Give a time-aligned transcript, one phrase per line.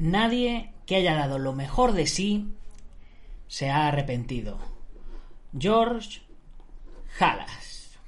[0.00, 2.48] Nadie que haya dado lo mejor de sí
[3.48, 4.58] se ha arrepentido.
[5.58, 6.22] George
[7.18, 7.98] Halas.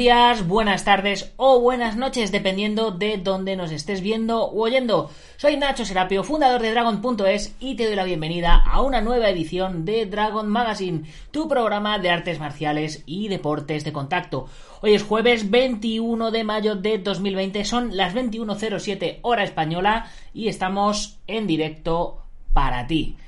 [0.00, 5.10] Días, buenas tardes o buenas noches, dependiendo de dónde nos estés viendo o oyendo.
[5.36, 9.84] Soy Nacho Serapio, fundador de Dragon.es y te doy la bienvenida a una nueva edición
[9.84, 14.48] de Dragon Magazine, tu programa de artes marciales y deportes de contacto.
[14.80, 21.18] Hoy es jueves 21 de mayo de 2020, son las 21.07 hora española y estamos
[21.26, 22.22] en directo
[22.54, 23.18] para ti.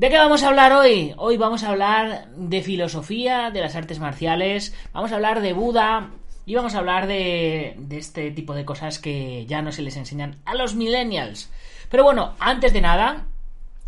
[0.00, 1.12] ¿De qué vamos a hablar hoy?
[1.18, 6.12] Hoy vamos a hablar de filosofía, de las artes marciales, vamos a hablar de Buda
[6.46, 9.98] y vamos a hablar de, de, este tipo de cosas que ya no se les
[9.98, 11.50] enseñan a los millennials.
[11.90, 13.26] Pero bueno, antes de nada,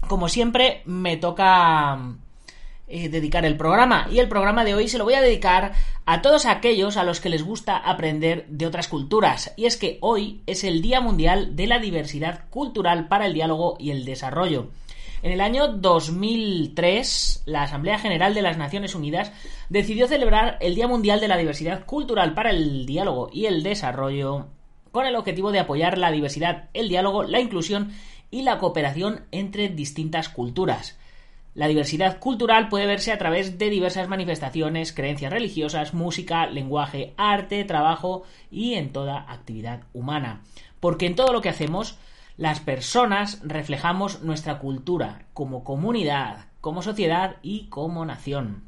[0.07, 1.99] como siempre, me toca
[2.89, 5.73] eh, dedicar el programa y el programa de hoy se lo voy a dedicar
[6.05, 9.55] a todos aquellos a los que les gusta aprender de otras culturas.
[9.57, 13.79] Y es que hoy es el Día Mundial de la Diversidad Cultural para el Diálogo
[13.81, 14.69] y el Desarrollo.
[15.23, 19.33] En el año 2003, la Asamblea General de las Naciones Unidas
[19.69, 24.49] decidió celebrar el Día Mundial de la Diversidad Cultural para el Diálogo y el Desarrollo
[24.91, 27.93] con el objetivo de apoyar la diversidad, el diálogo, la inclusión
[28.31, 30.99] y la cooperación entre distintas culturas.
[31.55, 37.65] La diversidad cultural puede verse a través de diversas manifestaciones, creencias religiosas, música, lenguaje, arte,
[37.65, 40.43] trabajo y en toda actividad humana.
[40.81, 41.99] Porque en todo lo que hacemos
[42.43, 48.65] las personas reflejamos nuestra cultura como comunidad, como sociedad y como nación.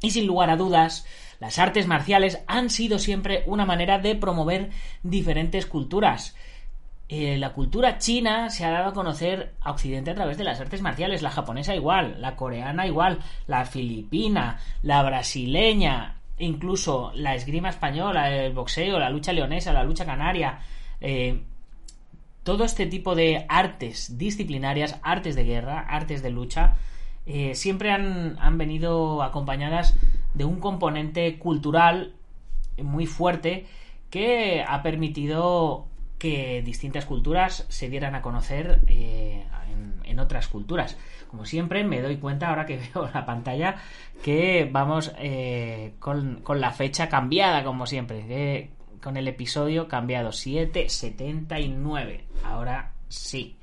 [0.00, 1.04] Y sin lugar a dudas,
[1.38, 4.70] las artes marciales han sido siempre una manera de promover
[5.02, 6.34] diferentes culturas.
[7.10, 10.58] Eh, la cultura china se ha dado a conocer a Occidente a través de las
[10.58, 17.68] artes marciales, la japonesa igual, la coreana igual, la filipina, la brasileña, incluso la esgrima
[17.68, 20.60] española, el boxeo, la lucha leonesa, la lucha canaria.
[21.02, 21.42] Eh,
[22.42, 26.76] todo este tipo de artes disciplinarias, artes de guerra, artes de lucha,
[27.26, 29.96] eh, siempre han, han, venido acompañadas
[30.34, 32.14] de un componente cultural
[32.82, 33.66] muy fuerte
[34.08, 35.86] que ha permitido
[36.18, 39.44] que distintas culturas se dieran a conocer eh,
[40.04, 40.98] en, otras culturas.
[41.28, 43.76] Como siempre, me doy cuenta ahora que veo la pantalla
[44.22, 48.68] que vamos eh, con, con, la fecha cambiada, como siempre.
[49.02, 52.24] Con el episodio cambiado 779.
[52.44, 53.56] Ahora sí.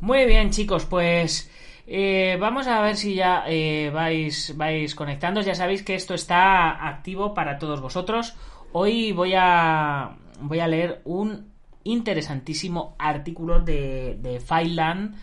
[0.00, 1.50] Muy bien, chicos, pues
[1.86, 5.40] eh, vamos a ver si ya eh, vais, vais conectando.
[5.40, 8.34] Ya sabéis que esto está activo para todos vosotros.
[8.72, 11.52] Hoy voy a, voy a leer un
[11.84, 15.14] interesantísimo artículo de, de Fileland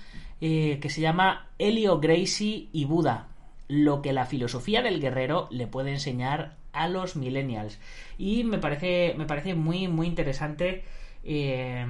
[0.45, 3.27] eh, que se llama Helio Gracie y Buda.
[3.75, 7.79] Lo que la filosofía del guerrero le puede enseñar a los millennials.
[8.19, 10.83] Y me parece, me parece muy, muy interesante
[11.23, 11.83] eh,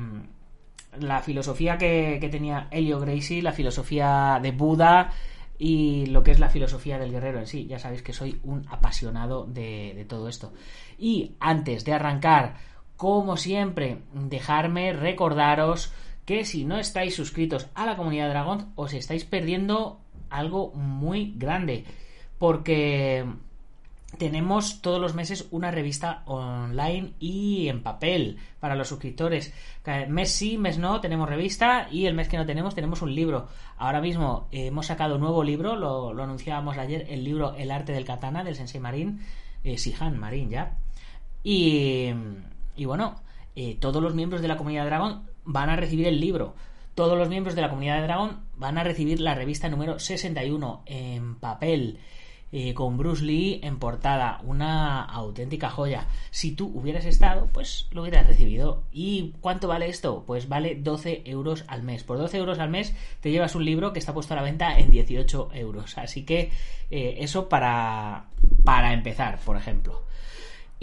[0.98, 5.12] la filosofía que, tenía Helio Gracie, la filosofía de Buda
[5.60, 7.66] y lo que es la filosofía del guerrero en sí.
[7.68, 10.54] Ya sabéis que soy un apasionado de, de todo esto.
[10.98, 12.56] Y antes de arrancar,
[12.96, 15.92] como siempre, dejarme recordaros
[16.24, 20.00] que si no estáis suscritos a la comunidad Dragon, os estáis perdiendo
[20.34, 21.86] algo muy grande.
[22.38, 23.26] Porque
[24.18, 29.54] tenemos todos los meses una revista online y en papel para los suscriptores.
[30.10, 33.48] Mes sí, mes no, tenemos revista y el mes que no tenemos tenemos un libro.
[33.78, 38.06] Ahora mismo hemos sacado un nuevo libro, lo, anunciábamos ayer, el libro El arte del
[38.06, 39.22] katana del Sensei Marín,
[39.64, 40.78] eh, Sihan Marín ya.
[41.44, 42.10] Y,
[42.76, 43.16] y bueno,
[43.56, 46.56] eh, todos los miembros de la comunidad Dragon van a recibir el libro.
[46.96, 50.84] Todos los miembros de la comunidad de Dragon van a recibir la revista número 61
[50.86, 52.00] en papel.
[52.56, 56.06] Eh, con Bruce Lee en portada, una auténtica joya.
[56.30, 58.84] Si tú hubieras estado, pues lo hubieras recibido.
[58.92, 60.24] ¿Y cuánto vale esto?
[60.28, 62.04] Pues vale 12 euros al mes.
[62.04, 64.78] Por 12 euros al mes te llevas un libro que está puesto a la venta
[64.78, 65.98] en 18 euros.
[65.98, 66.52] Así que
[66.92, 68.26] eh, eso para,
[68.64, 70.04] para empezar, por ejemplo.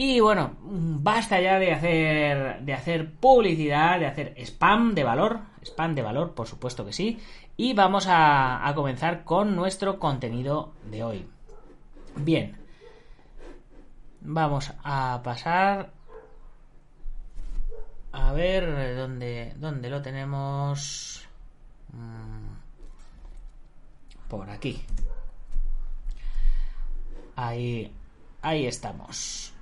[0.02, 5.40] Y bueno, basta ya de hacer, de hacer publicidad, de hacer spam de valor.
[5.62, 7.20] Spam de valor, por supuesto que sí.
[7.58, 11.28] Y vamos a comenzar con nuestro contenido de hoy.
[12.16, 12.56] Bien.
[14.22, 15.90] Vamos a pasar.
[18.12, 21.28] A ver dónde, dónde lo tenemos.
[21.92, 22.54] Mm.
[24.30, 24.82] Por aquí.
[27.36, 27.92] Ahí,
[28.40, 29.52] ahí estamos.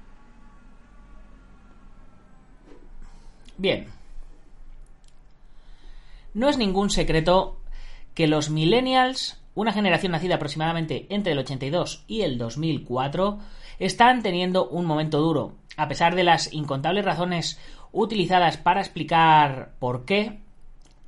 [3.58, 3.86] Bien.
[6.32, 7.60] No es ningún secreto
[8.14, 13.40] que los millennials una generación nacida aproximadamente entre el 82 y el 2004,
[13.80, 15.56] están teniendo un momento duro.
[15.76, 17.58] A pesar de las incontables razones
[17.90, 20.38] utilizadas para explicar por qué,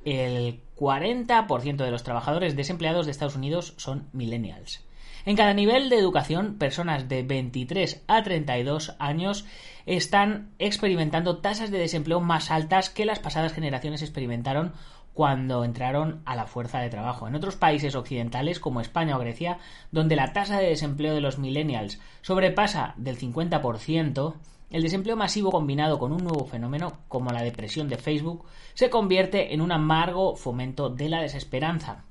[0.03, 4.83] el 40% de los trabajadores desempleados de Estados Unidos son millennials.
[5.25, 9.45] En cada nivel de educación, personas de 23 a 32 años
[9.85, 14.73] están experimentando tasas de desempleo más altas que las pasadas generaciones experimentaron
[15.13, 17.27] cuando entraron a la fuerza de trabajo.
[17.27, 19.59] En otros países occidentales como España o Grecia,
[19.91, 24.35] donde la tasa de desempleo de los millennials sobrepasa del 50%,
[24.71, 29.53] el desempleo masivo combinado con un nuevo fenómeno como la depresión de Facebook se convierte
[29.53, 32.05] en un amargo fomento de la desesperanza.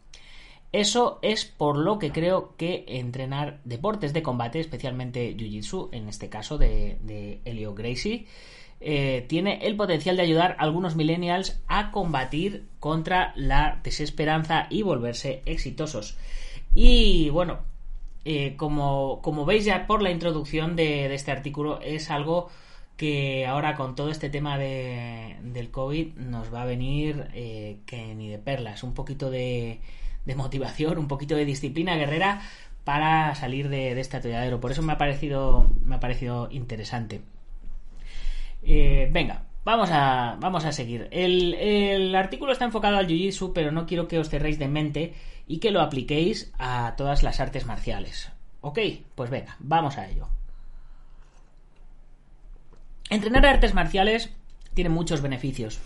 [0.73, 6.29] Eso es por lo que creo que entrenar deportes de combate, especialmente Jiu-Jitsu, en este
[6.29, 8.27] caso de, de Elio Gracie,
[8.83, 14.83] eh, tiene el potencial de ayudar a algunos millennials a combatir contra la desesperanza y
[14.83, 16.17] volverse exitosos.
[16.75, 17.59] Y bueno,
[18.25, 22.49] eh, como, veis ya por la introducción de, este artículo, es algo
[22.97, 28.15] que ahora con todo este tema de, del COVID nos va a venir eh, que
[28.15, 29.81] ni de perlas, un poquito de,
[30.35, 32.41] motivación, un poquito de disciplina guerrera
[32.85, 34.61] para salir de, de este atolladero.
[34.61, 37.23] Por eso me ha parecido, me ha parecido interesante.
[38.63, 41.09] Eh, venga, vamos a, vamos a seguir.
[41.11, 45.15] El, artículo está enfocado al Jiu-Jitsu, pero no quiero que os cerréis de mente
[45.47, 48.31] y que lo apliquéis a todas las artes marciales.
[48.61, 48.79] ¿Ok?
[49.15, 50.29] Pues venga, vamos a ello.
[53.09, 54.33] Entrenar artes marciales
[54.75, 55.81] tiene muchos beneficios.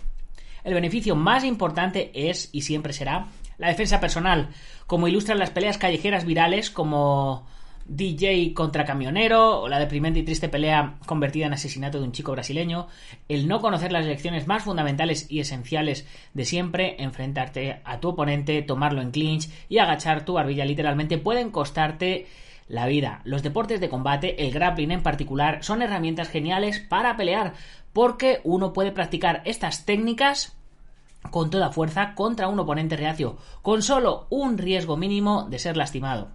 [0.65, 3.29] El beneficio más importante es, y siempre será,
[3.59, 4.49] la defensa personal,
[4.87, 7.47] como ilustran las peleas callejeras virales como
[7.87, 12.33] DJ contra camionero, o la deprimente y triste pelea convertida en asesinato de un chico
[12.33, 12.89] brasileño,
[13.29, 18.63] el no conocer las lecciones más fundamentales y esenciales de siempre, enfrentarte a tu oponente,
[18.63, 22.27] tomarlo en clinch y agachar tu barbilla literalmente pueden costarte
[22.67, 23.21] la vida.
[23.25, 27.53] Los deportes de combate, el grappling en particular, son herramientas geniales para pelear,
[27.95, 30.55] porque uno puede practicar estas técnicas
[31.31, 36.29] con toda fuerza contra un oponente reacio, con solo un riesgo mínimo de ser lastimado.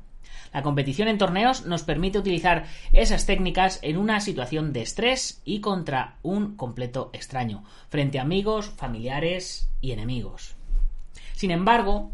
[0.51, 5.59] La competición en torneos nos permite utilizar esas técnicas en una situación de estrés y
[5.59, 10.55] contra un completo extraño, frente a amigos, familiares y enemigos.
[11.33, 12.11] Sin embargo,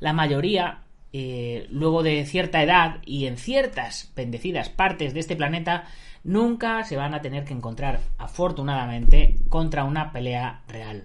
[0.00, 0.82] la mayoría,
[1.12, 5.84] eh, luego de cierta edad y en ciertas bendecidas partes de este planeta,
[6.26, 11.04] nunca se van a tener que encontrar, afortunadamente, contra una pelea real.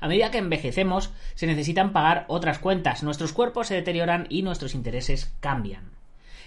[0.00, 4.74] A medida que envejecemos, se necesitan pagar otras cuentas, nuestros cuerpos se deterioran y nuestros
[4.74, 5.90] intereses cambian.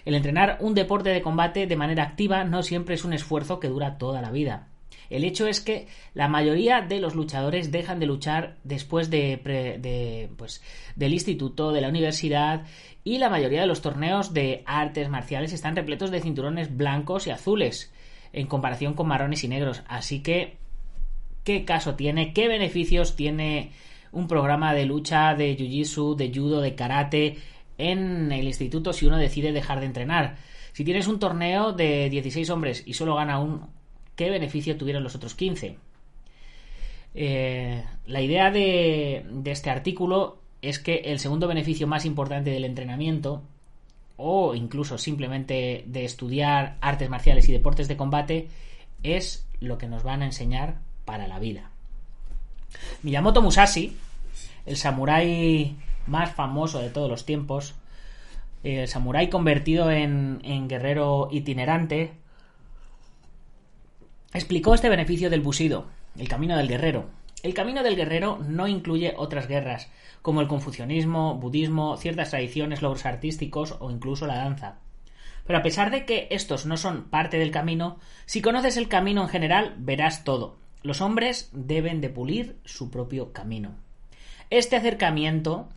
[0.03, 3.69] El entrenar un deporte de combate de manera activa no siempre es un esfuerzo que
[3.69, 4.67] dura toda la vida.
[5.09, 10.61] El hecho es que la mayoría de los luchadores dejan de luchar después de, pues,
[10.95, 12.65] del instituto, de la universidad
[13.03, 17.31] y la mayoría de los torneos de artes marciales están repletos de cinturones blancos y
[17.31, 17.93] azules
[18.39, 19.83] en comparación con marrones y negros.
[19.87, 20.57] Así que,
[21.43, 22.33] ¿qué caso tiene?
[22.33, 23.71] ¿Qué beneficios tiene
[24.11, 27.37] un programa de lucha de jiu-jitsu, de judo, de karate,
[27.77, 30.37] en el instituto si uno decide dejar de entrenar.
[30.73, 33.67] Si tienes un torneo de 16 hombres y solo gana un,
[34.15, 35.77] ¿qué beneficio tuvieron los otros 15?
[37.15, 42.65] Eh, la idea de, de este artículo es que el segundo beneficio más importante del
[42.65, 43.43] entrenamiento,
[44.17, 48.49] o incluso simplemente de estudiar artes marciales y deportes de combate,
[49.03, 51.69] es lo que nos van a enseñar para la vida.
[53.03, 53.95] Miyamoto Musashi,
[54.65, 55.75] el samurái
[56.07, 57.75] más famoso de todos los tiempos,
[58.63, 62.13] el samurái convertido en, guerrero itinerante,
[64.33, 65.85] explicó este beneficio del busido.
[66.17, 67.05] el camino del guerrero.
[67.43, 69.89] El camino del guerrero no incluye otras guerras,
[70.21, 74.79] como el confucianismo, budismo, ciertas tradiciones, logros artísticos o incluso la danza.
[75.45, 79.21] Pero a pesar de que estos no son parte del camino, si conoces el camino
[79.21, 80.57] en general, verás todo.
[80.81, 83.75] Los hombres deben de pulir su propio camino.
[84.49, 85.69] Este acercamiento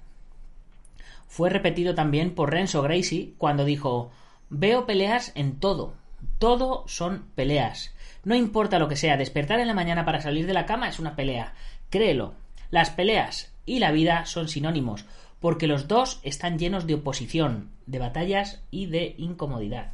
[1.29, 4.11] fue repetido también por Renzo Gracie cuando dijo
[4.49, 5.95] Veo peleas en todo.
[6.41, 7.95] Todo son peleas.
[8.25, 10.99] No importa lo que sea, despertar en la mañana para salir de la cama es
[10.99, 11.53] una pelea.
[11.91, 12.33] Créelo.
[12.71, 15.05] Las peleas y la vida son sinónimos,
[15.39, 19.93] porque los dos están llenos de oposición, de batallas y de incomodidad.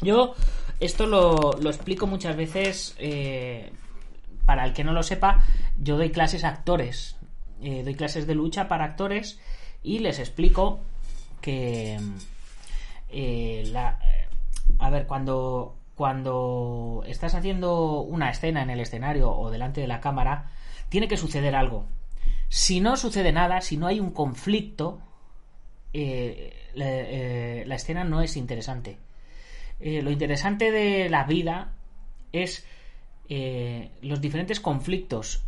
[0.00, 0.34] Yo
[0.80, 3.70] esto lo, explico muchas veces, eh,
[4.46, 5.44] para el que no lo sepa,
[5.76, 7.16] yo doy clases a actores,
[7.60, 9.38] eh, doy clases de lucha para actores
[9.82, 10.80] y les explico
[11.42, 11.98] que
[13.10, 13.98] eh, la,
[14.78, 20.00] a ver, cuando, cuando estás haciendo una escena en el escenario o delante de la
[20.00, 20.50] cámara,
[20.88, 21.86] tiene que suceder algo.
[22.48, 25.00] Si no sucede nada, si no hay un conflicto,
[25.92, 28.98] eh, eh, la, escena no es interesante.
[29.80, 31.72] Eh, lo interesante de la vida
[32.32, 32.66] es
[34.02, 35.42] los diferentes conflictos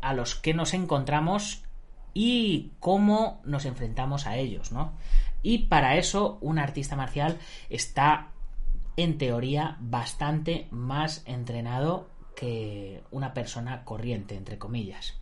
[0.00, 1.62] a los que nos encontramos
[2.14, 4.92] y cómo nos enfrentamos a ellos, ¿no?
[5.42, 8.30] Y para eso un artista marcial está
[8.96, 15.14] en teoría bastante más entrenado que una persona corriente, entre comillas.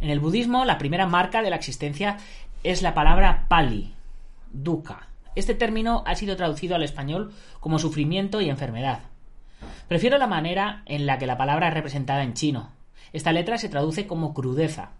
[0.00, 2.18] En el budismo, la primera marca de la existencia
[2.62, 3.94] es la palabra pali,
[4.52, 5.08] dukkha.
[5.34, 9.00] Este término ha sido traducido al español como sufrimiento y enfermedad.
[9.88, 12.70] Prefiero la manera en la que la palabra es representada en chino.
[13.12, 14.92] Esta letra se traduce como crudeza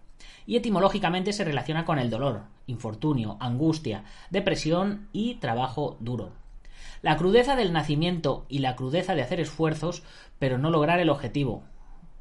[0.45, 6.31] y etimológicamente se relaciona con el dolor, infortunio, angustia, depresión y trabajo duro.
[7.01, 10.03] La crudeza del nacimiento y la crudeza de hacer esfuerzos
[10.39, 11.63] pero no lograr el objetivo.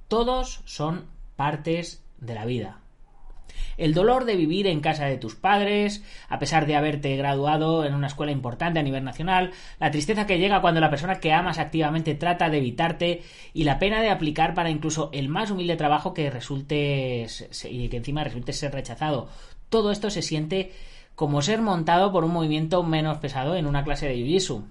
[0.09, 2.81] Todos son partes de la vida.
[3.77, 7.95] El dolor de vivir en casa de tus padres, a pesar de haberte graduado en
[7.95, 11.59] una escuela importante a nivel nacional, la tristeza que llega cuando la persona que amas
[11.59, 13.23] activamente trata de evitarte
[13.53, 17.27] y la pena de aplicar para incluso el más humilde trabajo que resulte
[17.65, 19.29] y que encima resulte ser rechazado.
[19.69, 20.73] Todo esto se siente
[21.17, 24.65] como ser montado por un movimiento menos pesado en una clase de jiu-jitsu.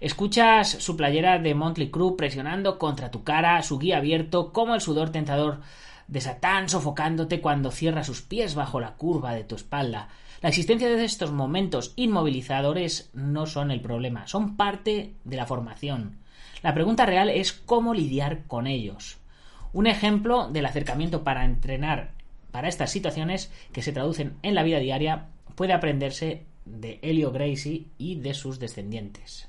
[0.00, 4.80] Escuchas su playera de Monthly Crew presionando contra tu cara, su guía abierto, como el
[4.80, 5.60] sudor tentador
[6.08, 10.08] de Satán sofocándote cuando cierra sus pies bajo la curva de tu espalda.
[10.42, 16.18] La existencia de estos momentos inmovilizadores no son el problema, son parte de la formación.
[16.62, 19.18] La pregunta real es cómo lidiar con ellos.
[19.72, 22.10] Un ejemplo del acercamiento para entrenar
[22.50, 27.86] para estas situaciones que se traducen en la vida diaria puede aprenderse de Helio Gracie
[27.98, 29.48] y de sus descendientes.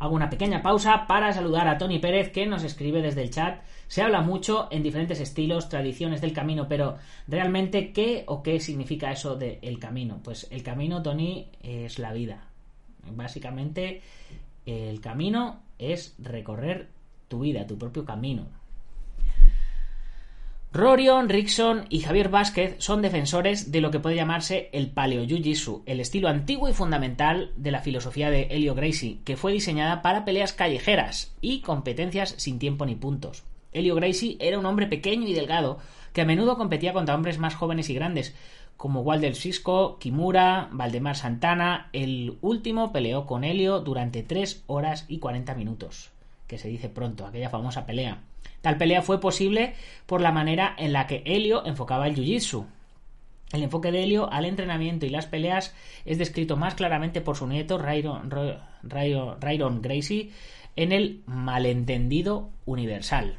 [0.00, 3.62] Hago una pequeña pausa para saludar a Tony Pérez que nos escribe desde el chat.
[3.88, 9.10] Se habla mucho en diferentes estilos, tradiciones del camino, pero realmente ¿qué o qué significa
[9.10, 10.20] eso de el camino?
[10.22, 12.46] Pues el camino, Tony, es la vida.
[13.10, 14.02] Básicamente
[14.66, 16.90] el camino es recorrer
[17.26, 18.46] tu vida, tu propio camino.
[20.70, 25.82] Rorion, Rickson y Javier Vázquez son defensores de lo que puede llamarse el Paleo Jiu-Jitsu,
[25.86, 30.26] el estilo antiguo y fundamental de la filosofía de Helio Gracie, que fue diseñada para
[30.26, 33.44] peleas callejeras y competencias sin tiempo ni puntos.
[33.72, 35.78] Helio Gracie era un hombre pequeño y delgado
[36.12, 38.34] que a menudo competía contra hombres más jóvenes y grandes,
[38.76, 41.88] como Walter Cisco, Kimura, Valdemar Santana.
[41.94, 46.10] El último peleó con Helio durante 3 horas y 40 minutos,
[46.46, 48.27] que se dice pronto, aquella famosa pelea.
[48.60, 49.74] Tal pelea fue posible
[50.06, 52.66] por la manera en la que Helio enfocaba el jiu-jitsu.
[53.52, 57.46] El enfoque de Helio al entrenamiento y las peleas es descrito más claramente por su
[57.46, 58.28] nieto Rayron,
[59.80, 60.30] Gracie
[60.76, 63.38] en el malentendido universal.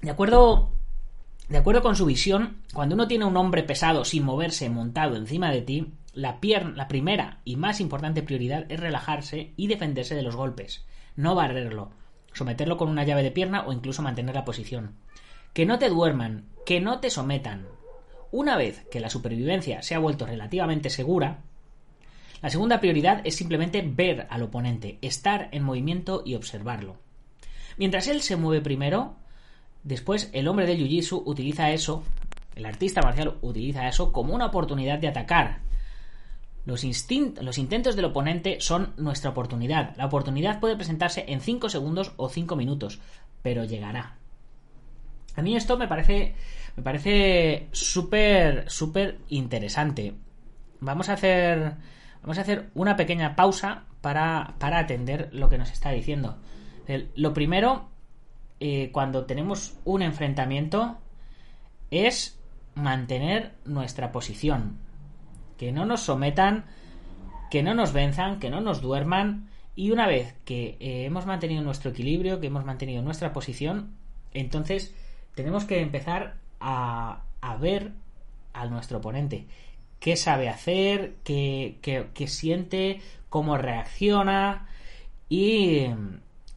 [0.00, 0.70] De acuerdo,
[1.48, 5.50] de acuerdo con su visión, cuando uno tiene un hombre pesado sin moverse montado encima
[5.50, 6.38] de ti, la,
[6.74, 10.84] la primera y más importante prioridad es relajarse y defenderse de los golpes
[11.16, 11.90] no barrerlo,
[12.32, 14.96] someterlo con una llave de pierna o incluso mantener la posición.
[15.52, 17.66] Que no te duerman, que no te sometan.
[18.30, 21.42] Una vez que la supervivencia se ha vuelto relativamente segura,
[22.42, 26.96] la segunda prioridad es simplemente ver al oponente, estar en movimiento y observarlo.
[27.78, 29.16] Mientras él se mueve primero,
[29.82, 32.04] después el hombre de Jiu-Jitsu utiliza eso,
[32.54, 35.60] el artista marcial utiliza eso como una oportunidad de atacar,
[36.64, 39.94] los, intentos del oponente son nuestra oportunidad.
[39.96, 43.00] La oportunidad puede presentarse en 5 segundos o 5 minutos,
[43.42, 44.16] pero llegará.
[45.36, 46.34] A mí esto me parece
[46.76, 50.14] me parece súper súper interesante.
[50.80, 51.74] Vamos a hacer
[52.22, 56.38] vamos a hacer una pequeña pausa para, para atender lo que nos está diciendo.
[57.16, 57.88] lo primero,
[58.60, 60.98] eh, cuando tenemos un enfrentamiento,
[61.90, 62.38] es
[62.74, 64.83] mantener nuestra posición.
[65.64, 66.66] Que no nos sometan,
[67.50, 69.48] que no nos venzan, que no nos duerman.
[69.74, 73.94] Y una vez que eh, hemos mantenido nuestro equilibrio, que hemos mantenido nuestra posición,
[74.34, 74.94] entonces
[75.34, 77.92] tenemos que empezar a, a ver
[78.52, 79.46] a nuestro oponente.
[80.00, 81.14] ¿Qué sabe hacer?
[81.24, 83.00] ¿Qué, qué, siente?
[83.30, 84.68] ¿Cómo reacciona?
[85.30, 85.86] Y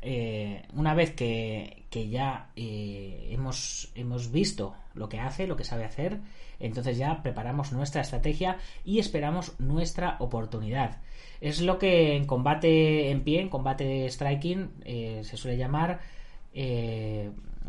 [0.01, 5.63] eh, una vez que, que ya eh, hemos, hemos visto lo que hace, lo que
[5.63, 6.19] sabe hacer,
[6.59, 11.01] entonces ya preparamos nuestra estrategia y esperamos nuestra oportunidad.
[11.41, 15.99] Es lo que en combate en pie, en combate striking, eh, se suele llamar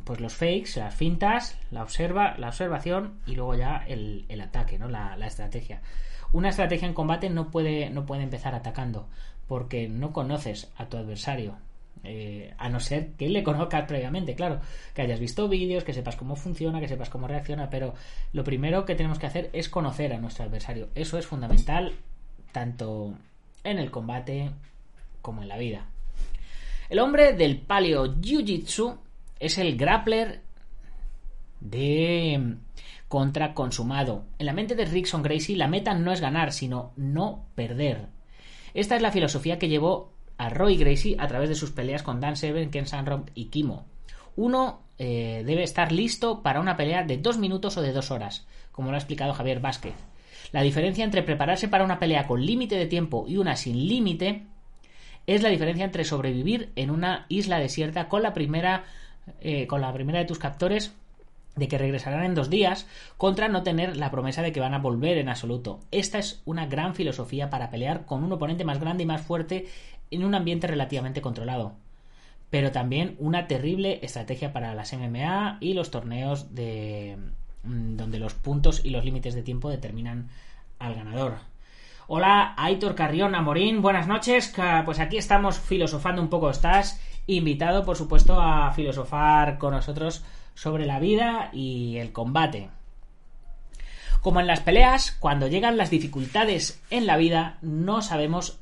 [0.05, 4.89] pues los fakes, las fintas, la observa, la observación y luego ya el, ataque, ¿no?
[4.89, 5.83] La, estrategia.
[6.33, 9.07] Una estrategia en combate no puede, no puede empezar atacando,
[9.47, 11.59] porque no conoces a tu adversario.
[12.05, 14.61] Eh, a no ser que le conozcas previamente, claro,
[14.95, 17.95] que hayas visto vídeos, que sepas cómo funciona, que sepas cómo reacciona, pero
[18.33, 20.89] lo primero que tenemos que hacer es conocer a nuestro adversario.
[20.95, 21.93] Eso es fundamental
[22.53, 23.15] tanto
[23.65, 24.51] en el combate
[25.23, 25.87] como en la vida.
[26.89, 28.99] El hombre del paleo jiu-jitsu
[29.39, 30.41] es el grappler
[31.61, 32.57] de
[33.09, 34.25] contra consumado.
[34.39, 38.07] En la mente de Rickson Gracie la meta no es ganar, sino no perder.
[38.75, 42.21] Esta es la filosofía que llevó a Roy Gracie a través de sus peleas con
[42.21, 43.85] Dan Severn, Ken Sandrock y Kimo.
[44.37, 48.47] Uno eh, debe estar listo para una pelea de dos minutos o de dos horas,
[48.73, 49.95] como lo ha explicado Javier Vázquez.
[50.53, 54.47] La diferencia entre prepararse para una pelea con límite de tiempo y una sin límite
[55.27, 58.85] es la diferencia entre sobrevivir en una isla desierta con la primera
[59.41, 60.95] eh, con la primera de tus captores
[61.57, 64.79] de que regresarán en dos días contra no tener la promesa de que van a
[64.79, 65.81] volver en absoluto.
[65.91, 69.67] Esta es una gran filosofía para pelear con un oponente más grande y más fuerte
[70.11, 71.75] en un ambiente relativamente controlado.
[72.51, 77.17] Pero también una terrible estrategia para las MMA y los torneos de
[77.65, 80.31] mm, donde los puntos y los límites de tiempo determinan
[80.79, 81.35] al ganador.
[82.07, 84.55] Hola, Aitor Carrión Amorín, buenas noches.
[84.87, 86.49] Pues aquí estamos filosofando un poco.
[86.49, 92.71] Estás invitado, por supuesto, a filosofar con nosotros sobre la vida y el combate.
[94.23, 98.59] Como en las peleas, cuando llegan las dificultades en la vida, no sabemos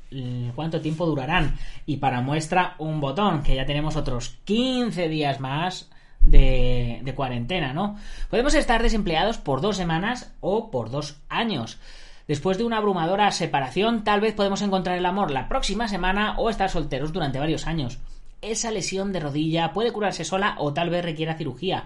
[0.55, 1.57] cuánto tiempo durarán.
[1.85, 5.89] Y para muestra, un botón, que ya tenemos otros 15 días más
[6.21, 7.97] de, de, cuarentena, ¿no?
[8.29, 11.79] Podemos estar desempleados por dos semanas o por dos años.
[12.27, 16.49] Después de una abrumadora separación, tal vez podemos encontrar el amor la próxima semana o
[16.49, 17.99] estar solteros durante varios años.
[18.41, 21.85] Esa lesión de rodilla puede curarse sola o tal vez requiera cirugía.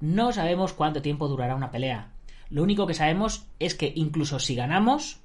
[0.00, 2.08] No sabemos cuánto tiempo durará una pelea.
[2.50, 5.18] Lo único que sabemos es que incluso si ganamos,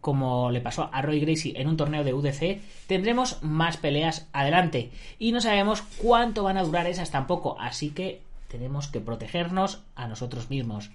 [0.00, 4.90] como le pasó a Roy Gracie en un torneo de UDC, tendremos más peleas adelante.
[5.18, 10.06] Y no sabemos cuánto van a durar esas tampoco, así que tenemos que protegernos a
[10.06, 10.90] nosotros mismos.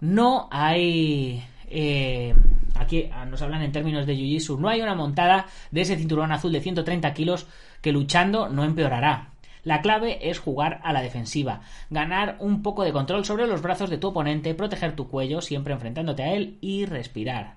[0.00, 2.34] No hay eh,
[2.74, 6.52] aquí nos hablan en términos de Jiu-Jitsu, no hay una montada de ese cinturón azul
[6.52, 7.46] de 130 kilos
[7.80, 9.30] que luchando no empeorará.
[9.66, 13.90] La clave es jugar a la defensiva, ganar un poco de control sobre los brazos
[13.90, 17.56] de tu oponente, proteger tu cuello siempre enfrentándote a él y respirar.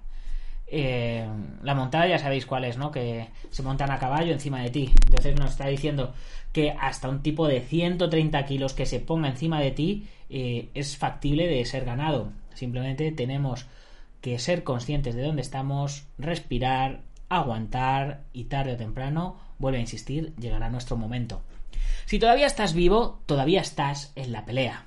[0.65, 1.23] Eh,
[1.61, 2.89] la montada ya sabéis cuál es, ¿no?
[2.89, 4.91] Que se montan a caballo encima de ti.
[5.05, 6.15] Entonces nos está diciendo
[6.51, 10.97] que hasta un tipo de 130 kilos que se ponga encima de ti eh, es
[10.97, 12.31] factible de ser ganado.
[12.55, 13.67] Simplemente tenemos
[14.21, 20.35] que ser conscientes de dónde estamos, respirar, aguantar y tarde o temprano, vuelve a insistir,
[20.35, 21.41] llegará nuestro momento.
[22.05, 24.85] Si todavía estás vivo, todavía estás en la pelea.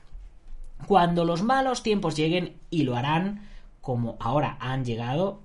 [0.87, 3.49] Cuando los malos tiempos lleguen, y lo harán,
[3.81, 5.41] como ahora han llegado,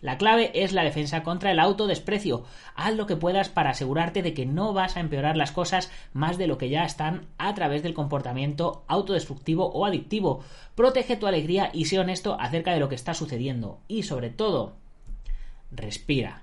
[0.00, 2.44] la clave es la defensa contra el autodesprecio.
[2.74, 6.38] Haz lo que puedas para asegurarte de que no vas a empeorar las cosas más
[6.38, 10.42] de lo que ya están a través del comportamiento autodestructivo o adictivo.
[10.74, 13.80] Protege tu alegría y sé honesto acerca de lo que está sucediendo.
[13.88, 14.72] Y sobre todo,
[15.70, 16.42] respira.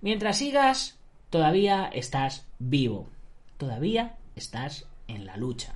[0.00, 0.98] Mientras sigas,
[1.30, 3.08] todavía estás vivo.
[3.56, 5.74] Todavía estás en la lucha.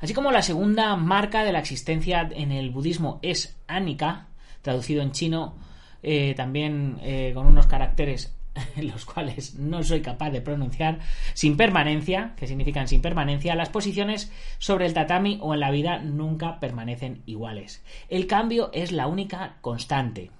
[0.00, 4.28] Así como la segunda marca de la existencia en el budismo es Anika,
[4.62, 5.54] traducido en chino
[6.02, 8.34] eh, también eh, con unos caracteres
[8.76, 10.98] los cuales no soy capaz de pronunciar,
[11.34, 15.98] sin permanencia, que significan sin permanencia, las posiciones sobre el tatami o en la vida
[15.98, 17.82] nunca permanecen iguales.
[18.08, 20.30] El cambio es la única constante.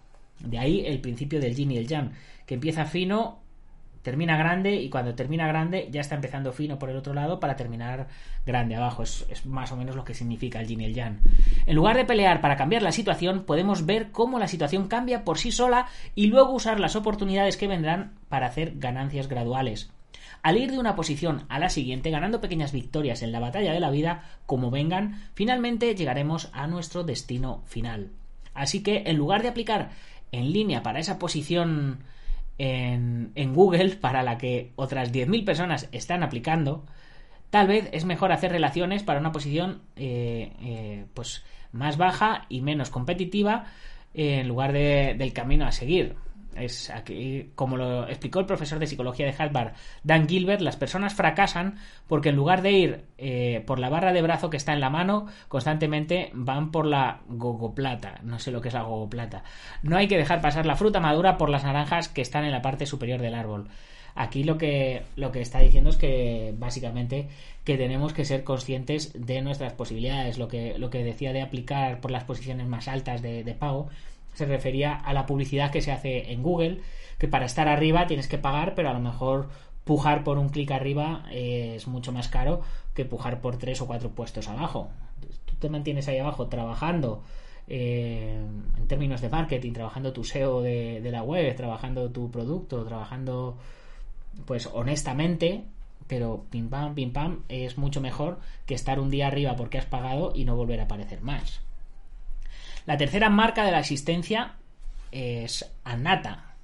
[0.40, 2.12] De ahí el principio del yin y el yang,
[2.46, 3.40] que empieza fino
[4.02, 7.56] termina grande y cuando termina grande ya está empezando fino por el otro lado para
[7.56, 8.08] terminar
[8.46, 9.02] grande abajo.
[9.02, 11.18] Es, es, más o menos lo que significa el yin y el yang.
[11.66, 15.38] En lugar de pelear para cambiar la situación, podemos ver cómo la situación cambia por
[15.38, 19.90] sí sola y luego usar las oportunidades que vendrán para hacer ganancias graduales.
[20.42, 23.80] Al ir de una posición a la siguiente, ganando pequeñas victorias en la batalla de
[23.80, 28.10] la vida, como vengan, finalmente llegaremos a nuestro destino final.
[28.54, 29.90] Así que, en lugar de aplicar
[30.32, 32.04] en línea para esa posición
[32.58, 36.84] en, Google, para la que otras 10.000 personas están aplicando,
[37.48, 42.60] tal vez es mejor hacer relaciones para una posición eh, eh, pues más baja y
[42.60, 43.64] menos competitiva
[44.12, 46.16] en lugar de, del camino a seguir.
[46.56, 51.14] Es aquí, como lo explicó el profesor de psicología de Harvard, Dan Gilbert, las personas
[51.14, 51.76] fracasan
[52.08, 54.90] porque en lugar de ir eh, por la barra de brazo que está en la
[54.90, 58.20] mano, constantemente van por la gogoplata.
[58.22, 59.44] No sé lo que es la gogoplata.
[59.82, 62.62] No hay que dejar pasar la fruta madura por las naranjas que están en la
[62.62, 63.68] parte superior del árbol.
[64.14, 67.28] Aquí lo que, lo que está diciendo es que básicamente
[67.64, 70.36] que tenemos que ser conscientes de nuestras posibilidades.
[70.36, 73.88] Lo que, lo que decía de aplicar por las posiciones más altas de, de pago
[74.34, 76.80] se refería a la publicidad que se hace en Google,
[77.18, 79.48] que para estar arriba tienes que pagar, pero a lo mejor
[79.84, 82.62] pujar por un clic arriba es mucho más caro
[82.94, 84.88] que pujar por tres o cuatro puestos abajo.
[85.44, 87.22] Tú te mantienes ahí abajo trabajando
[87.68, 88.40] eh,
[88.76, 93.56] en términos de marketing, trabajando tu SEO de, de la web, trabajando tu producto, trabajando
[94.46, 95.64] pues honestamente,
[96.06, 99.86] pero pim pam, pim pam, es mucho mejor que estar un día arriba porque has
[99.86, 101.60] pagado y no volver a aparecer más.
[102.90, 104.54] La tercera marca de la existencia
[105.12, 106.56] es Anata,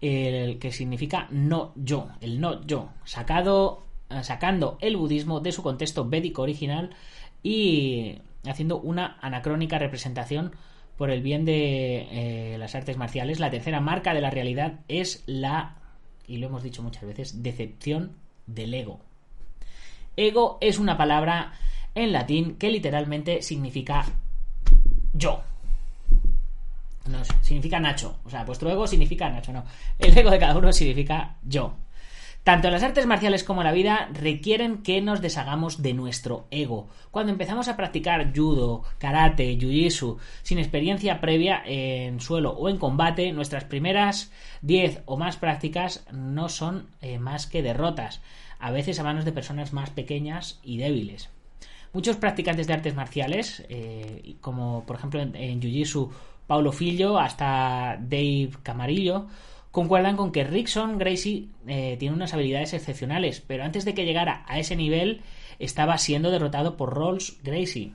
[0.00, 3.84] el que significa no yo, el no yo, sacado,
[4.22, 6.96] sacando el budismo de su contexto védico original
[7.44, 10.50] y haciendo una anacrónica representación
[10.96, 12.08] por el bien de
[12.54, 13.38] eh, las artes marciales.
[13.38, 15.76] La tercera marca de la realidad es la,
[16.26, 18.16] y lo hemos dicho muchas veces, decepción
[18.48, 18.98] del ego.
[20.16, 21.52] Ego es una palabra
[21.94, 24.06] en latín que literalmente significa
[25.12, 25.42] yo.
[27.06, 28.16] No, significa Nacho.
[28.24, 29.64] O sea, vuestro ego significa Nacho, no.
[29.98, 31.74] El ego de cada uno significa yo.
[32.44, 36.88] Tanto las artes marciales como la vida requieren que nos deshagamos de nuestro ego.
[37.12, 43.30] Cuando empezamos a practicar judo, karate, jiu-jitsu, sin experiencia previa en suelo o en combate,
[43.30, 48.20] nuestras primeras 10 o más prácticas no son eh, más que derrotas,
[48.58, 51.30] a veces a manos de personas más pequeñas y débiles.
[51.92, 56.10] Muchos practicantes de artes marciales, eh, como por ejemplo en, en Jiu-Jitsu
[56.46, 59.26] Paulo Fillo hasta Dave Camarillo,
[59.70, 64.44] concuerdan con que Rickson Gracie eh, tiene unas habilidades excepcionales, pero antes de que llegara
[64.46, 65.22] a ese nivel
[65.58, 67.92] estaba siendo derrotado por Rolls Gracie.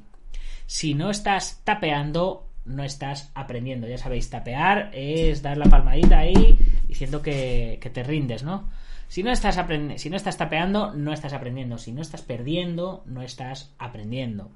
[0.66, 3.88] Si no estás tapeando, no estás aprendiendo.
[3.88, 6.58] Ya sabéis, tapear es dar la palmadita ahí
[6.88, 8.70] diciendo que, que te rindes, ¿no?
[9.08, 9.58] Si no, estás
[9.96, 11.78] si no estás tapeando, no estás aprendiendo.
[11.78, 14.52] Si no estás perdiendo, no estás aprendiendo.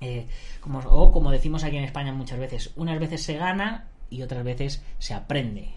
[0.00, 0.26] Eh,
[0.60, 4.42] como, o como decimos aquí en España muchas veces, unas veces se gana y otras
[4.42, 5.74] veces se aprende.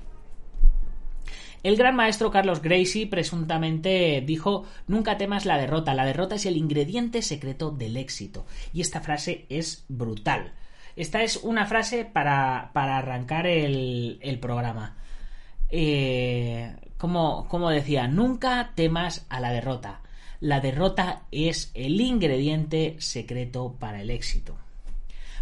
[1.63, 6.57] El gran maestro Carlos Gracie presuntamente dijo nunca temas la derrota, la derrota es el
[6.57, 8.45] ingrediente secreto del éxito.
[8.71, 10.53] Y esta frase es brutal.
[10.95, 14.95] Esta es una frase para, para arrancar el, el programa.
[15.69, 20.01] Eh, como, decía, nunca temas a la derrota.
[20.39, 24.55] La derrota es el ingrediente secreto para el éxito.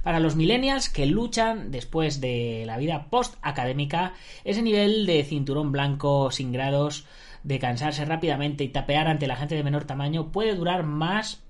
[0.03, 4.13] Para los millennials que luchan después de la vida post-académica,
[4.43, 7.05] ese nivel de cinturón blanco sin grados,
[7.43, 11.41] de cansarse rápidamente y tapear ante la gente de menor tamaño puede durar más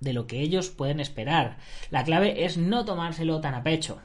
[0.00, 1.58] de lo que ellos pueden esperar.
[1.90, 4.00] La clave es no tomárselo tan a pecho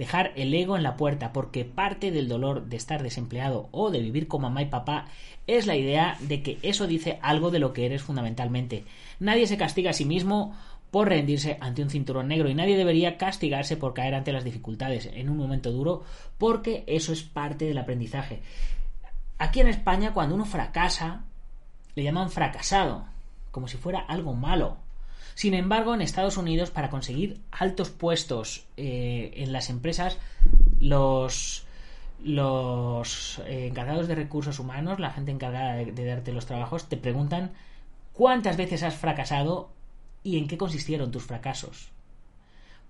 [0.00, 4.00] dejar el ego en la puerta, porque parte del dolor de estar desempleado o de
[4.00, 5.08] vivir con mamá y papá
[5.46, 8.84] es la idea de que eso dice algo de lo que eres fundamentalmente.
[9.18, 10.56] Nadie se castiga a sí mismo
[10.90, 15.04] por rendirse ante un cinturón negro y nadie debería castigarse por caer ante las dificultades
[15.12, 16.02] en un momento duro
[16.38, 18.40] porque eso es parte del aprendizaje.
[19.36, 21.24] Aquí en España cuando uno fracasa
[21.94, 23.04] le llaman fracasado,
[23.50, 24.78] como si fuera algo malo.
[25.34, 30.18] Sin embargo, en Estados Unidos, para conseguir altos puestos eh, en las empresas,
[30.80, 31.66] los,
[32.24, 37.52] eh, encargados de recursos humanos, la gente encargada de, de darte los trabajos, te preguntan
[38.12, 39.70] cuántas veces has fracasado
[40.22, 41.90] y en qué consistieron tus fracasos.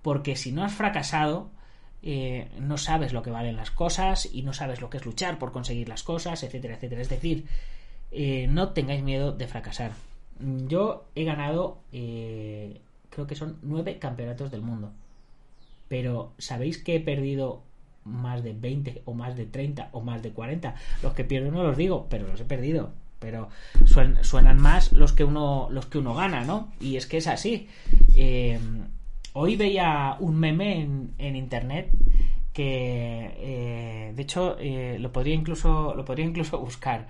[0.03, 1.51] Porque si no has fracasado,
[2.03, 5.38] eh, no sabes lo que valen las cosas y no sabes lo que es luchar
[5.38, 7.03] por conseguir las cosas, etcétera, etcétera.
[7.03, 7.45] Es decir,
[8.11, 9.93] eh, no tengáis miedo de fracasar.
[10.66, 14.92] Yo he ganado, eh, creo que son nueve campeonatos del mundo.
[15.88, 17.62] Pero ¿sabéis que he perdido
[18.05, 20.74] más de 20 o más de 30 o más de 40.
[21.03, 22.90] Los que pierdo no los digo, pero los he perdido.
[23.18, 23.48] Pero
[23.85, 26.72] suenan más los que uno los que uno gana, ¿no?
[26.81, 27.68] Y es que es así.
[28.16, 28.59] Eh,
[29.35, 31.90] hoy veía un meme en, internet
[32.55, 37.09] que eh, de hecho eh, lo podría incluso lo podría incluso buscar.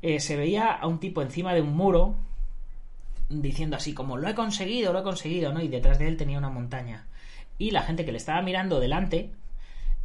[0.00, 2.14] se veía a un tipo encima de un muro
[3.28, 5.62] diciendo así como lo he conseguido, lo he conseguido, ¿no?
[5.62, 7.06] Y detrás de él tenía una montaña.
[7.58, 9.30] Y la gente que le estaba mirando delante,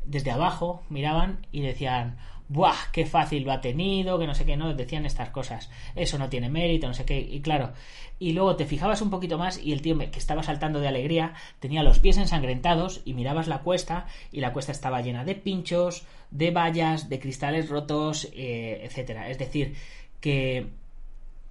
[0.05, 2.91] desde abajo, miraban y decían, ¡buah!
[2.91, 4.19] ¡Qué fácil lo ha tenido!
[4.19, 5.69] Que no sé qué, no, decían estas cosas.
[5.95, 7.19] Eso no tiene mérito, no sé qué.
[7.19, 7.73] Y claro,
[8.19, 11.33] y luego te fijabas un poquito más y el tío que estaba saltando de alegría
[11.59, 16.05] tenía los pies ensangrentados y mirabas la cuesta y la cuesta estaba llena de pinchos,
[16.31, 19.29] de vallas, de cristales rotos, eh, etcétera.
[19.29, 19.75] Es decir,
[20.19, 20.67] que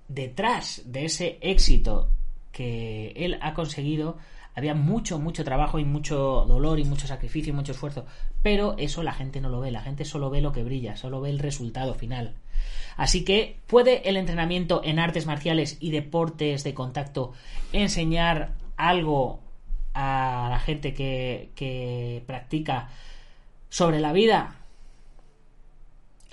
[0.09, 2.11] detrás de ese éxito
[2.51, 4.19] que él ha conseguido
[4.59, 8.07] había mucho, mucho trabajo y mucho dolor y mucho sacrificio y mucho esfuerzo.
[8.43, 11.21] Pero eso la gente no lo ve, la gente solo ve lo que brilla, solo
[11.21, 12.35] ve el resultado final.
[12.97, 17.35] Así que, ¿puede el entrenamiento en artes marciales y deportes de contacto
[17.73, 19.39] enseñar algo
[19.95, 22.91] a la gente que, que practica
[23.69, 24.58] sobre la vida?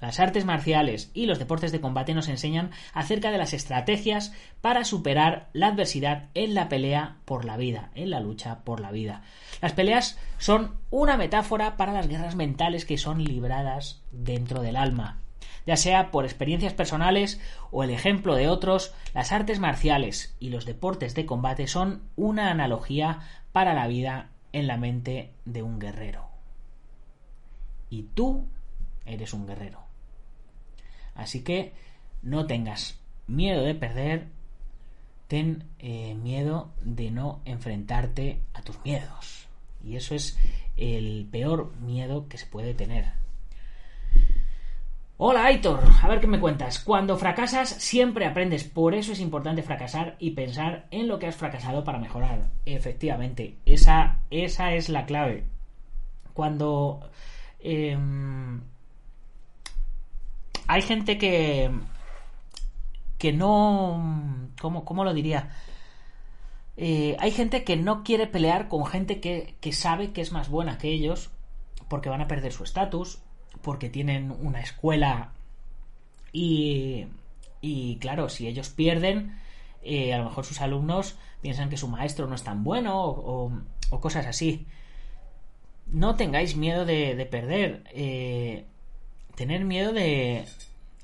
[0.01, 4.83] Las artes marciales y los deportes de combate nos enseñan acerca de las estrategias para
[4.83, 9.21] superar la adversidad en la pelea por la vida, en la lucha por la vida.
[9.61, 15.19] Las peleas son una metáfora para las guerras mentales que son libradas dentro del alma.
[15.65, 17.39] Ya sea por experiencias personales
[17.71, 22.51] o el ejemplo de otros, las artes marciales y los deportes de combate son una
[22.51, 23.21] analogía
[23.53, 26.27] para la vida en la mente de un guerrero.
[27.89, 28.45] Y tú
[29.05, 29.84] eres un guerrero.
[31.15, 31.73] Así que
[32.21, 34.27] no tengas miedo de perder,
[35.27, 39.47] ten eh, miedo de no enfrentarte a tus miedos.
[39.83, 40.37] Y eso es
[40.77, 43.05] el peor miedo que se puede tener.
[45.17, 46.79] Hola Aitor, a ver qué me cuentas.
[46.79, 51.37] Cuando fracasas siempre aprendes, por eso es importante fracasar y pensar en lo que has
[51.37, 52.49] fracasado para mejorar.
[52.65, 55.45] Efectivamente, esa, esa es la clave.
[56.33, 57.09] Cuando
[57.59, 58.59] em,
[60.75, 61.71] hay gente que
[63.17, 65.49] que no cómo, cómo lo diría
[66.75, 70.49] eh, hay gente que no quiere pelear con gente que, que sabe que es más
[70.49, 71.31] buena que ellos
[71.87, 73.19] porque van a perder su estatus
[73.61, 75.31] porque tienen una escuela
[76.33, 77.07] y,
[77.61, 79.39] y claro si ellos pierden
[79.81, 83.51] eh, a lo mejor sus alumnos piensan que su maestro no es tan bueno o,
[84.01, 84.65] cosas así.
[85.85, 88.65] No tengáis miedo de, de perder eh,
[89.35, 90.45] tener miedo de,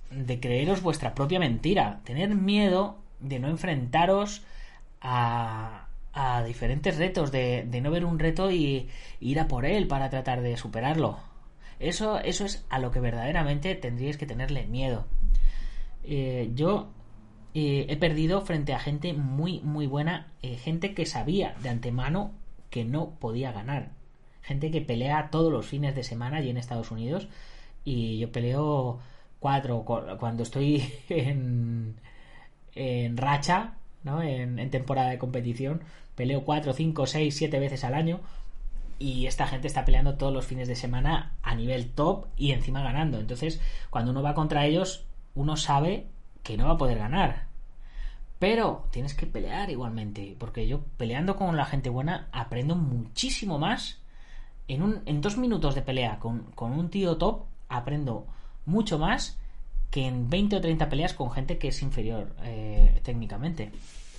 [0.10, 4.44] de creeros vuestra propia mentira, tener miedo de no enfrentaros
[5.02, 8.90] a, a diferentes retos, de, de, no ver un reto y
[9.20, 11.20] ir a por él para tratar de superarlo.
[11.80, 15.06] Eso, eso es a lo que verdaderamente tendríais que tenerle miedo.
[16.04, 16.92] Eh, yo
[17.54, 22.34] eh, he perdido frente a gente muy, muy buena, eh, gente que sabía de antemano
[22.70, 23.92] que no podía ganar.
[24.42, 27.28] Gente que pelea todos los fines de semana allí en Estados Unidos
[27.84, 29.00] y yo peleo
[29.40, 29.84] cuatro
[30.20, 31.96] cuando estoy en,
[32.76, 34.22] en racha, ¿no?
[34.22, 35.82] En, temporada de competición,
[36.16, 38.22] peleo cuatro, cinco, seis, siete veces al año
[39.00, 42.84] y esta gente está peleando todos los fines de semana a nivel top y encima
[42.84, 43.20] ganando.
[43.20, 46.08] Entonces, cuando uno va contra ellos, uno sabe
[46.44, 47.48] que no va a poder ganar.
[48.38, 54.00] Pero tienes que pelear igualmente, porque yo peleando con la gente buena aprendo muchísimo más.
[54.68, 58.28] En, un, en dos minutos de pelea con, con un tío top aprendo
[58.66, 59.38] mucho más
[59.92, 63.72] que en 20 o 30 peleas con gente que es inferior eh, técnicamente.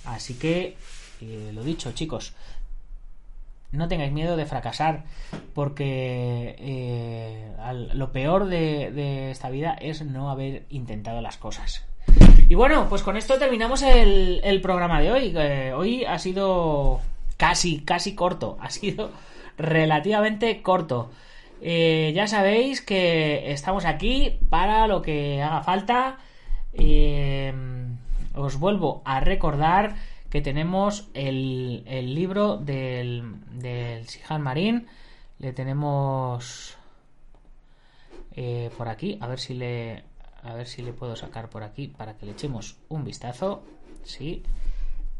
[0.05, 0.77] Así que,
[1.21, 2.33] eh, lo dicho, chicos,
[3.71, 5.05] no tengáis miedo de fracasar,
[5.55, 7.51] porque eh,
[7.93, 11.83] lo peor de, esta vida es no haber intentado las cosas.
[12.47, 15.35] Y bueno, pues con esto terminamos el, el programa de hoy.
[15.75, 17.01] hoy ha sido
[17.37, 19.09] casi, casi corto, ha sido
[19.57, 21.09] relativamente corto.
[21.65, 26.17] Eh, ya sabéis que estamos aquí para lo que haga falta.
[26.73, 27.53] Eh,
[28.35, 29.95] os vuelvo a recordar
[30.29, 34.87] que tenemos el, libro del, del Sihan Marín.
[35.39, 36.77] Le tenemos
[38.35, 39.17] eh, por aquí.
[39.21, 40.03] A ver si le.
[40.43, 43.63] A ver si le puedo sacar por aquí para que le echemos un vistazo.
[44.03, 44.43] Sí.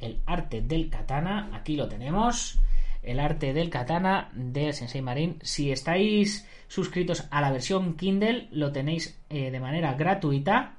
[0.02, 1.52] El arte del katana.
[1.54, 2.60] Aquí lo tenemos
[3.04, 5.38] el arte del katana de Sensei Marin.
[5.42, 10.78] Si estáis suscritos a la versión Kindle, lo tenéis eh, de manera gratuita.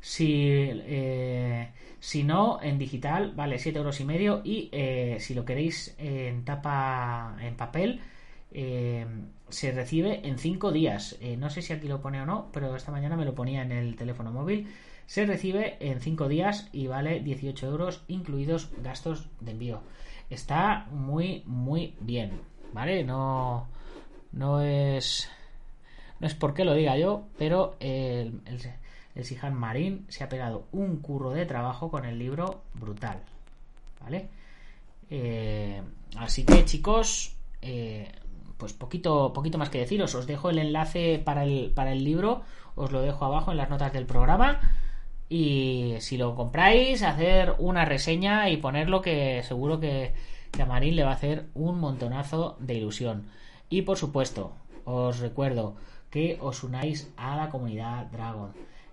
[0.00, 4.40] Si, eh, si no, en digital, vale 7 euros y medio.
[4.44, 8.00] Y eh, si lo queréis en tapa en papel,
[9.48, 11.18] se recibe en 5 días.
[11.36, 13.72] No sé si aquí lo pone o no, pero esta mañana me lo ponía en
[13.72, 14.68] el teléfono móvil.
[15.06, 19.82] Se recibe en 5 días y vale 18 euros, incluidos gastos de envío.
[20.28, 22.40] Está muy, muy bien,
[22.72, 23.04] ¿vale?
[23.04, 23.68] No,
[24.32, 25.28] no es.
[26.18, 28.40] No es porque lo diga yo, pero el,
[29.14, 33.22] el, Sihan Marín se ha pegado un curro de trabajo con el libro brutal,
[34.00, 34.28] ¿vale?
[35.10, 35.82] Eh,
[36.16, 38.10] así que, chicos, eh,
[38.56, 40.14] pues poquito, poquito más que deciros.
[40.14, 42.42] Os dejo el enlace para el, para el libro,
[42.74, 44.60] os lo dejo abajo en las notas del programa.
[45.28, 50.14] Y si lo compráis, hacer una reseña y ponerlo que seguro que,
[50.52, 53.28] que a Marín le va a hacer un montonazo de ilusión.
[53.68, 54.52] Y por supuesto,
[54.84, 55.74] os recuerdo
[56.10, 58.52] que os unáis a la comunidad Dragon.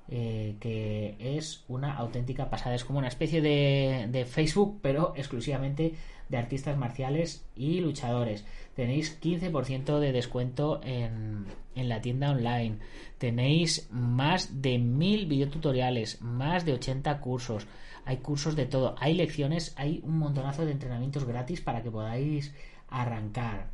[0.10, 2.76] Eh, que es una auténtica pasada.
[2.76, 5.94] Es como una especie de, Facebook, pero exclusivamente
[6.28, 8.46] de artistas marciales y luchadores.
[8.76, 12.80] Tenéis 15% de descuento en, en, la tienda online.
[13.18, 17.66] Tenéis más de mil videotutoriales, más de 80 cursos.
[18.04, 18.96] Hay cursos de todo.
[19.00, 22.54] Hay lecciones, hay un montonazo de entrenamientos gratis para que podáis
[22.90, 23.72] arrancar.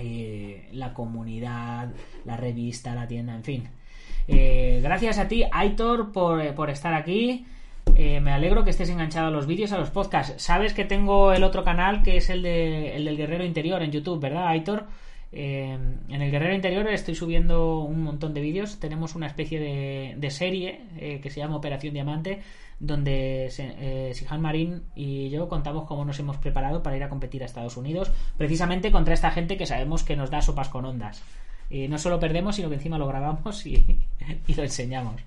[0.00, 1.92] Eh, la comunidad,
[2.24, 3.68] la revista, la tienda, en fin
[4.28, 7.46] eh, gracias a ti, Aitor, por, eh, por estar aquí.
[7.96, 10.42] Eh, me alegro que estés enganchado a los vídeos, a los podcasts.
[10.42, 13.92] Sabes que tengo el otro canal que es el, de, el del Guerrero Interior en
[13.92, 14.86] YouTube, ¿verdad, Aitor?
[15.36, 18.78] En el Guerrero Interior estoy subiendo un montón de vídeos.
[18.78, 22.40] Tenemos una especie de, de serie eh, que se llama Operación Diamante,
[22.78, 27.42] donde eh, Sihan Marín y yo contamos cómo nos hemos preparado para ir a competir
[27.42, 31.20] a Estados Unidos, precisamente contra esta gente que sabemos que nos da sopas con ondas.
[31.74, 33.84] Y no solo perdemos, sino que encima lo grabamos y,
[34.56, 35.20] lo enseñamos.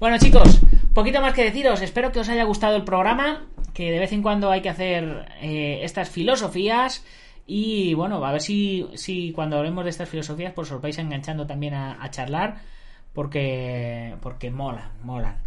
[0.00, 0.60] Bueno, chicos,
[0.92, 1.80] poquito más que deciros.
[1.80, 3.46] Espero que os haya gustado el programa.
[3.72, 7.04] Que de vez en cuando hay que hacer eh, estas filosofías.
[7.46, 11.46] Y bueno, a ver si, si cuando hablemos de estas filosofías, pues os vais enganchando
[11.46, 12.56] también a, charlar.
[13.12, 15.38] Porque, porque mola, mola.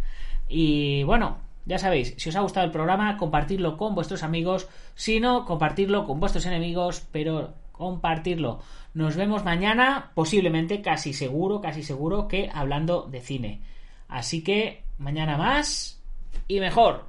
[0.48, 4.68] Y bueno, ya sabéis, si os ha gustado el programa, compartirlo con vuestros amigos.
[4.94, 8.60] Si no, compartirlo con vuestros enemigos, pero compartirlo.
[8.96, 13.60] Nos vemos mañana, posiblemente, casi seguro, casi seguro que hablando de cine.
[14.08, 16.02] Así que mañana más
[16.48, 17.04] y mejor.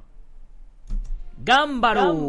[1.38, 2.28] ¡Gámbaro!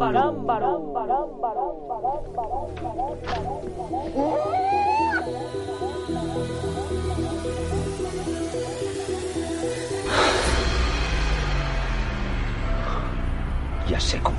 [13.90, 14.39] Ya sé cómo